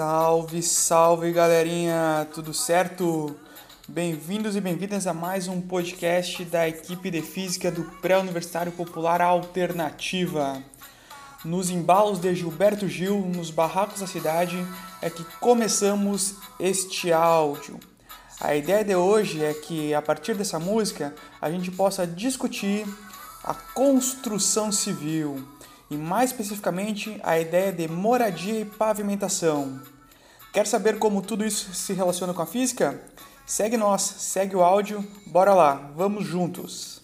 [0.00, 3.36] Salve, salve galerinha, tudo certo?
[3.86, 10.62] Bem-vindos e bem-vindas a mais um podcast da equipe de física do Pré-Universitário Popular Alternativa.
[11.44, 14.56] Nos embalos de Gilberto Gil, nos barracos da cidade,
[15.02, 17.78] é que começamos este áudio.
[18.40, 22.86] A ideia de hoje é que a partir dessa música a gente possa discutir
[23.44, 25.46] a construção civil
[25.90, 29.80] e mais especificamente a ideia de moradia e pavimentação.
[30.52, 33.02] Quer saber como tudo isso se relaciona com a física?
[33.44, 36.99] Segue nós, segue o áudio, bora lá, vamos juntos!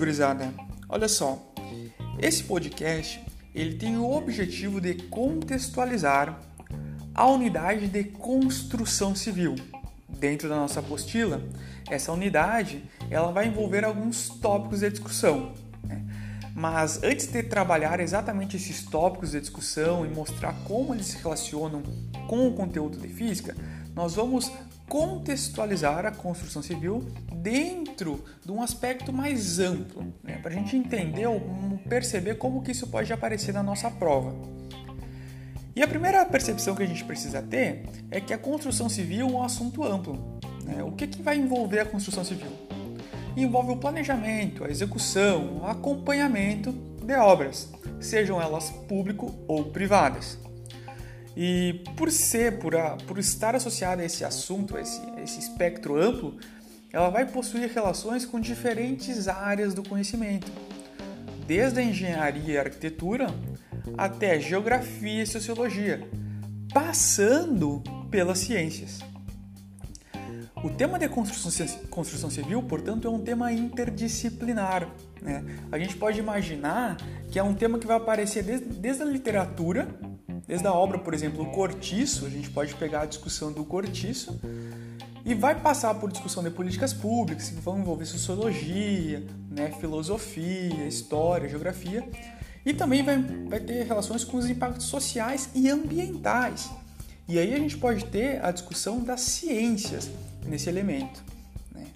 [0.00, 0.50] Gurizada.
[0.88, 1.52] Olha só,
[2.18, 3.22] esse podcast
[3.54, 6.40] ele tem o objetivo de contextualizar
[7.14, 9.56] a unidade de construção civil.
[10.08, 11.42] Dentro da nossa apostila,
[11.90, 15.52] essa unidade ela vai envolver alguns tópicos de discussão.
[15.84, 16.02] Né?
[16.54, 21.82] Mas antes de trabalhar exatamente esses tópicos de discussão e mostrar como eles se relacionam
[22.26, 23.54] com o conteúdo de física,
[23.94, 24.50] nós vamos
[24.90, 30.36] contextualizar a construção civil dentro de um aspecto mais amplo, né?
[30.42, 31.40] para a gente entender ou
[31.88, 34.34] perceber como que isso pode aparecer na nossa prova.
[35.76, 39.30] E a primeira percepção que a gente precisa ter é que a construção civil é
[39.30, 40.40] um assunto amplo.
[40.64, 40.82] Né?
[40.82, 42.50] O que, que vai envolver a construção civil?
[43.36, 47.70] Envolve o planejamento, a execução, o acompanhamento de obras,
[48.00, 50.36] sejam elas público ou privadas.
[51.36, 55.38] E por ser, por, a, por estar associada a esse assunto, a esse, a esse
[55.38, 56.36] espectro amplo,
[56.92, 60.50] ela vai possuir relações com diferentes áreas do conhecimento,
[61.46, 63.28] desde a engenharia e arquitetura
[63.96, 66.06] até a geografia e sociologia,
[66.72, 68.98] passando pelas ciências.
[70.62, 74.90] O tema de construção, construção civil, portanto, é um tema interdisciplinar.
[75.22, 75.42] Né?
[75.72, 76.98] A gente pode imaginar
[77.30, 79.88] que é um tema que vai aparecer desde, desde a literatura
[80.50, 84.36] Desde a obra, por exemplo, o Cortiço, a gente pode pegar a discussão do Cortiço
[85.24, 91.48] e vai passar por discussão de políticas públicas que vão envolver sociologia, né, filosofia, história,
[91.48, 92.04] geografia
[92.66, 96.68] e também vai, vai ter relações com os impactos sociais e ambientais.
[97.28, 100.10] E aí a gente pode ter a discussão das ciências
[100.44, 101.22] nesse elemento.
[101.72, 101.86] Né?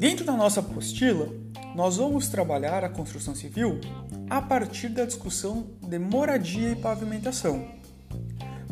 [0.00, 1.28] Dentro da nossa apostila,
[1.74, 3.80] nós vamos trabalhar a construção civil
[4.28, 7.66] a partir da discussão de moradia e pavimentação.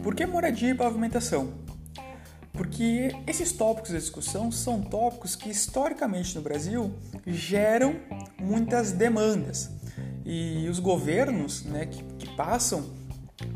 [0.03, 1.53] Por que moradia e pavimentação?
[2.53, 6.93] Porque esses tópicos de discussão são tópicos que historicamente no Brasil
[7.27, 7.97] geram
[8.39, 9.71] muitas demandas
[10.25, 12.91] e os governos né, que, que passam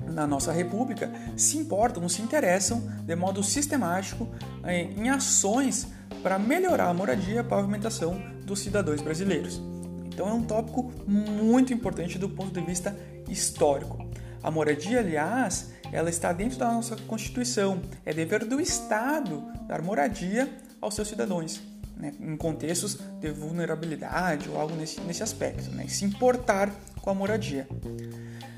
[0.06, 4.28] na nossa república se importam, se interessam de modo sistemático
[4.66, 5.88] em, em ações
[6.24, 9.60] para melhorar a moradia e a pavimentação dos cidadãos brasileiros.
[10.06, 12.96] Então é um tópico muito importante do ponto de vista
[13.28, 14.08] histórico.
[14.42, 17.82] A moradia, aliás, ela está dentro da nossa Constituição.
[18.06, 21.60] É dever do Estado dar moradia aos seus cidadãos,
[21.94, 22.14] né?
[22.18, 25.86] em contextos de vulnerabilidade ou algo nesse, nesse aspecto, né?
[25.88, 27.68] se importar com a moradia.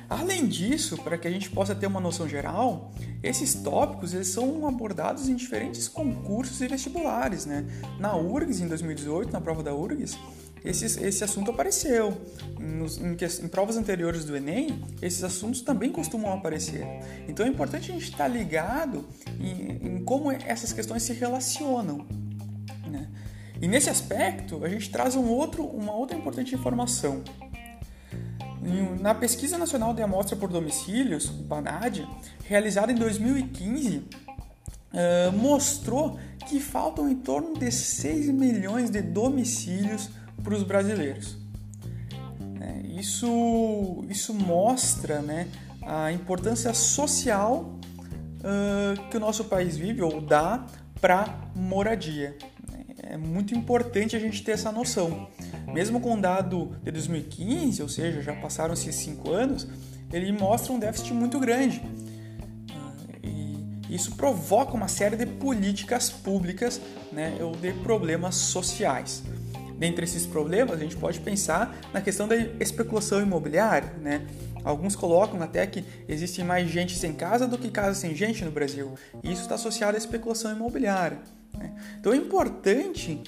[0.09, 4.67] Além disso, para que a gente possa ter uma noção geral, esses tópicos eles são
[4.67, 7.45] abordados em diferentes concursos e vestibulares.
[7.45, 7.67] Né?
[7.99, 10.17] Na URGS, em 2018, na prova da URGS,
[10.65, 12.17] esse, esse assunto apareceu.
[12.59, 16.87] Nos, em, em, provas anteriores do Enem, esses assuntos também costumam aparecer.
[17.29, 19.05] Então é importante a gente estar ligado
[19.41, 22.07] em, em como essas questões se relacionam.
[22.87, 23.09] Né?
[23.61, 27.23] E nesse aspecto, a gente traz um outro, uma outra importante informação.
[29.01, 32.07] Na Pesquisa Nacional de Amostra por Domicílios, BANAD,
[32.45, 36.19] realizada em 2015, uh, mostrou
[36.49, 40.11] que faltam em torno de 6 milhões de domicílios
[40.43, 41.37] para os brasileiros.
[42.61, 45.49] É, isso, isso mostra né,
[45.83, 47.79] a importância social
[48.41, 50.67] uh, que o nosso país vive ou dá
[51.01, 52.37] para moradia.
[53.03, 55.29] É muito importante a gente ter essa noção.
[55.77, 59.69] Mesmo com o dado de 2015, ou seja, já passaram-se cinco anos,
[60.11, 61.83] ele mostra um déficit muito grande.
[63.23, 66.81] E isso provoca uma série de políticas públicas
[67.13, 69.23] né, ou de problemas sociais.
[69.79, 74.27] Dentre esses problemas, a gente pode pensar na questão da especulação imobiliária, né?
[74.65, 78.51] Alguns colocam até que existe mais gente sem casa do que casa sem gente no
[78.51, 78.95] Brasil.
[79.23, 81.19] E isso está associado à especulação imobiliária.
[81.53, 81.77] Né?
[82.01, 83.23] Então é importante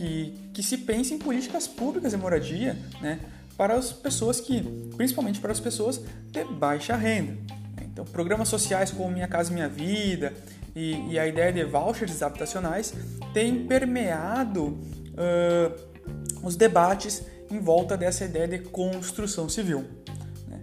[0.00, 3.20] que, que se pense em políticas públicas de moradia né?
[3.54, 4.62] para as pessoas que,
[4.96, 6.00] principalmente para as pessoas
[6.30, 7.36] de baixa renda.
[7.82, 10.32] Então, programas sociais como Minha Casa Minha Vida
[10.74, 12.94] e, e a ideia de vouchers habitacionais
[13.34, 19.84] têm permeado uh, os debates em volta dessa ideia de construção civil.
[20.48, 20.60] Né?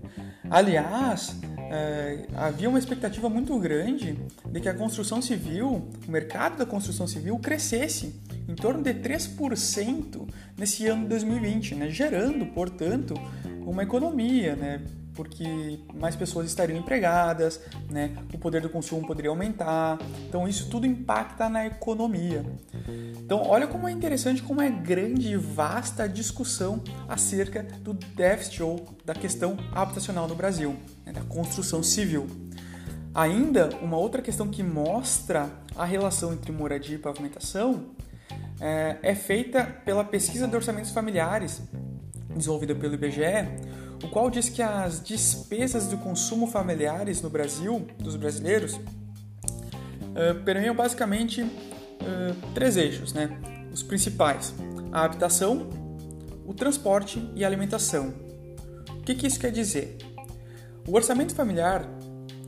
[0.50, 1.36] Aliás,
[1.70, 7.06] é, havia uma expectativa muito grande de que a construção civil, o mercado da construção
[7.06, 8.16] civil, crescesse
[8.48, 10.28] em torno de 3%
[10.58, 11.90] nesse ano de 2020, né?
[11.90, 13.14] gerando, portanto,
[13.66, 14.82] uma economia, né?
[15.14, 17.60] porque mais pessoas estariam empregadas,
[17.90, 18.16] né?
[18.32, 19.98] o poder do consumo poderia aumentar.
[20.30, 22.46] Então, isso tudo impacta na economia.
[23.18, 28.62] Então, olha como é interessante, como é grande e vasta a discussão acerca do déficit
[28.62, 31.12] ou da questão habitacional no Brasil, né?
[31.12, 32.28] da construção civil.
[33.14, 37.98] Ainda, uma outra questão que mostra a relação entre moradia e pavimentação
[38.60, 41.62] é, é feita pela pesquisa de orçamentos familiares,
[42.36, 48.16] desenvolvida pelo IBGE, o qual diz que as despesas de consumo familiares no Brasil, dos
[48.16, 53.40] brasileiros, uh, permeiam basicamente uh, três eixos, né?
[53.74, 54.54] Os principais:
[54.92, 55.68] a habitação,
[56.46, 58.14] o transporte e a alimentação.
[58.92, 59.98] O que, que isso quer dizer?
[60.88, 61.84] O orçamento familiar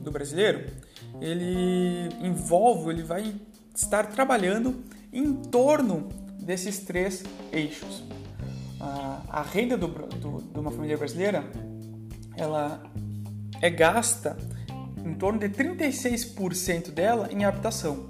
[0.00, 0.66] do brasileiro
[1.20, 3.34] ele envolve, ele vai
[3.74, 6.08] estar trabalhando em torno
[6.38, 7.22] desses três
[7.52, 8.02] eixos
[8.80, 11.44] a, renda do, do, de uma família brasileira
[12.36, 12.82] ela
[13.60, 14.36] é gasta
[15.04, 18.08] em torno de 36% dela em habitação.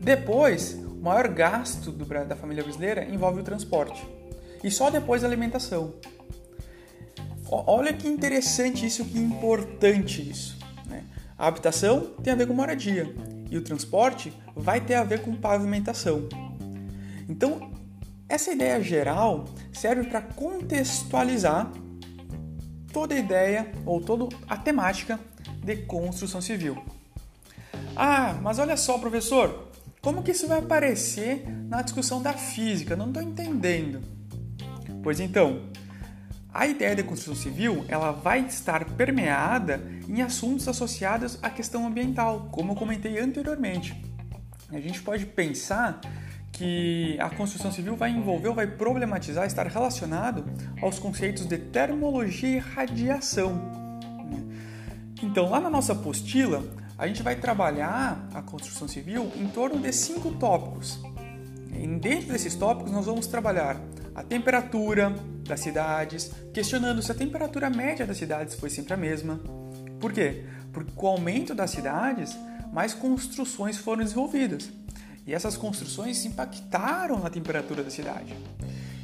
[0.00, 4.06] Depois, o maior gasto do, da família brasileira envolve o transporte.
[4.62, 5.94] E só depois a alimentação.
[7.48, 10.58] Olha que interessante isso, que importante isso.
[10.86, 11.04] Né?
[11.38, 13.14] A habitação tem a ver com moradia
[13.50, 16.28] e o transporte vai ter a ver com pavimentação.
[17.28, 17.70] Então,
[18.28, 21.70] essa ideia geral serve para contextualizar
[22.92, 25.20] toda a ideia ou toda a temática
[25.62, 26.76] de construção civil.
[27.94, 29.70] Ah, mas olha só, professor,
[30.00, 32.96] como que isso vai aparecer na discussão da física?
[32.96, 34.00] Não estou entendendo.
[35.02, 35.62] Pois então,
[36.56, 42.48] a ideia de construção civil ela vai estar permeada em assuntos associados à questão ambiental,
[42.50, 43.94] como eu comentei anteriormente.
[44.72, 46.00] A gente pode pensar
[46.50, 50.46] que a construção civil vai envolver ou vai problematizar, estar relacionado
[50.80, 53.54] aos conceitos de termologia e radiação.
[54.24, 54.42] Né?
[55.22, 56.64] Então, lá na nossa apostila,
[56.96, 60.98] a gente vai trabalhar a construção civil em torno de cinco tópicos.
[61.78, 63.78] E dentro desses tópicos, nós vamos trabalhar
[64.14, 65.14] a temperatura
[65.46, 69.40] das cidades, questionando se a temperatura média das cidades foi sempre a mesma.
[70.00, 70.44] Por quê?
[70.72, 72.36] Porque com o aumento das cidades,
[72.72, 74.70] mais construções foram desenvolvidas.
[75.26, 78.36] E essas construções impactaram na temperatura da cidade.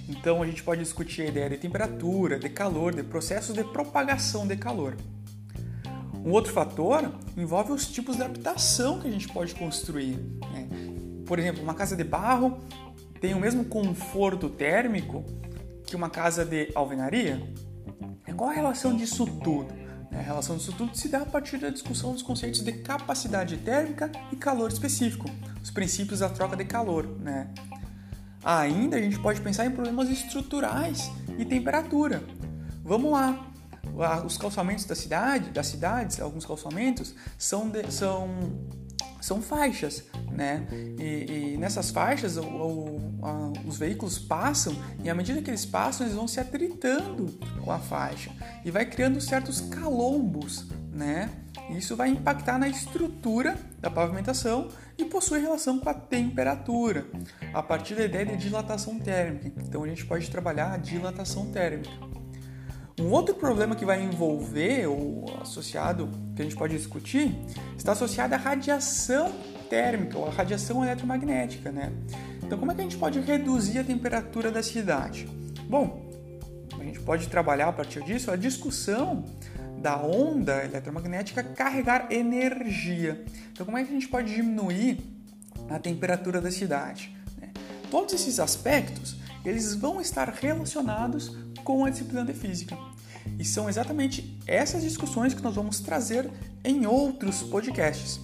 [0.09, 4.47] Então a gente pode discutir a ideia de temperatura, de calor, de processos de propagação
[4.47, 4.97] de calor.
[6.25, 10.19] Um outro fator envolve os tipos de habitação que a gente pode construir.
[10.52, 10.69] Né?
[11.26, 12.61] Por exemplo, uma casa de barro
[13.21, 15.25] tem o mesmo conforto térmico
[15.87, 17.41] que uma casa de alvenaria?
[18.37, 19.73] Qual a relação disso tudo?
[20.11, 24.11] A relação disso tudo se dá a partir da discussão dos conceitos de capacidade térmica
[24.33, 25.31] e calor específico,
[25.62, 27.07] os princípios da troca de calor.
[27.21, 27.49] Né?
[28.45, 32.23] Ainda a gente pode pensar em problemas estruturais e temperatura.
[32.85, 33.49] Vamos lá.
[34.25, 38.29] Os calçamentos da cidade, das cidades, alguns calçamentos são, de, são
[39.23, 40.67] são faixas, né?
[40.99, 45.64] E, e nessas faixas o, o, a, os veículos passam e à medida que eles
[45.64, 47.26] passam eles vão se atritando
[47.64, 48.31] com a faixa
[48.64, 51.31] e vai criando certos calombos, né?
[51.71, 57.07] Isso vai impactar na estrutura da pavimentação e possui relação com a temperatura,
[57.55, 59.52] a partir da ideia de dilatação térmica.
[59.64, 61.91] Então a gente pode trabalhar a dilatação térmica.
[63.00, 67.35] Um outro problema que vai envolver, ou associado, que a gente pode discutir,
[67.77, 69.33] está associado à radiação
[69.69, 71.93] térmica ou à radiação eletromagnética, né?
[72.43, 75.27] Então, como é que a gente pode reduzir a temperatura da cidade?
[75.69, 76.11] Bom,
[76.79, 79.25] a gente pode trabalhar a partir disso a discussão
[79.79, 83.25] da onda eletromagnética carregar energia.
[83.53, 84.99] Então, como é que a gente pode diminuir
[85.69, 87.17] a temperatura da cidade?
[87.41, 87.51] Né?
[87.91, 92.77] Todos esses aspectos eles vão estar relacionados com a disciplina de física.
[93.38, 96.31] E são exatamente essas discussões que nós vamos trazer
[96.64, 98.21] em outros podcasts.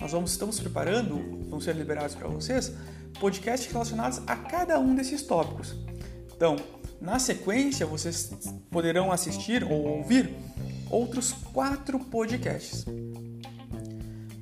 [0.00, 2.72] Nós vamos, estamos preparando, vão ser liberados para vocês,
[3.20, 5.76] podcasts relacionados a cada um desses tópicos.
[6.34, 6.56] Então,
[7.00, 8.32] na sequência, vocês
[8.70, 10.34] poderão assistir ou ouvir
[10.90, 12.84] outros quatro podcasts.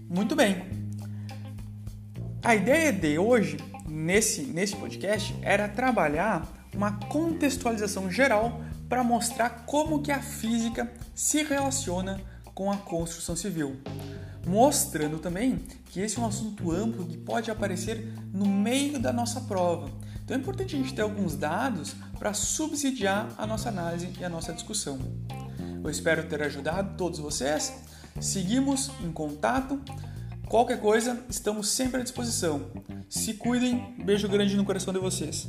[0.08, 0.64] Muito bem.
[2.42, 10.02] A ideia de hoje, nesse, nesse podcast, era trabalhar uma contextualização geral para mostrar como
[10.02, 12.20] que a física se relaciona
[12.52, 13.80] com a construção civil,
[14.44, 19.40] mostrando também que esse é um assunto amplo que pode aparecer no meio da nossa
[19.42, 19.88] prova.
[20.24, 24.28] Então é importante a gente ter alguns dados para subsidiar a nossa análise e a
[24.28, 24.98] nossa discussão.
[25.82, 27.72] Eu espero ter ajudado todos vocês.
[28.20, 29.80] Seguimos em contato.
[30.48, 32.70] Qualquer coisa, estamos sempre à disposição.
[33.08, 33.94] Se cuidem.
[34.04, 35.48] Beijo grande no coração de vocês.